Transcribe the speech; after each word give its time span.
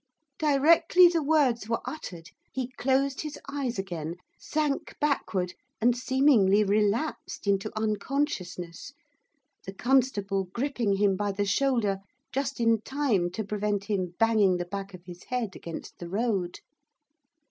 Directly 0.39 1.07
the 1.09 1.21
words 1.21 1.69
were 1.69 1.81
uttered, 1.85 2.31
he 2.51 2.69
closed 2.71 3.21
his 3.21 3.37
eyes 3.51 3.77
again, 3.77 4.15
sank 4.35 4.95
backward, 4.99 5.53
and 5.79 5.95
seemingly 5.95 6.63
relapsed 6.63 7.45
into 7.45 7.71
unconsciousness, 7.79 8.93
the 9.63 9.73
constable 9.75 10.45
gripping 10.45 10.93
him 10.93 11.15
by 11.15 11.31
the 11.31 11.45
shoulder 11.45 11.99
just 12.31 12.59
in 12.59 12.81
time 12.81 13.29
to 13.29 13.43
prevent 13.43 13.83
him 13.83 14.15
banging 14.17 14.57
the 14.57 14.65
back 14.65 14.95
of 14.95 15.03
his 15.05 15.25
head 15.25 15.55
against 15.55 15.99
the 15.99 16.09
road. 16.09 16.61